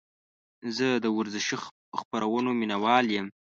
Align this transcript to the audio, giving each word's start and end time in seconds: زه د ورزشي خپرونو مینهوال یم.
زه 0.77 0.87
د 1.03 1.05
ورزشي 1.17 1.57
خپرونو 1.99 2.49
مینهوال 2.59 3.05
یم. 3.15 3.27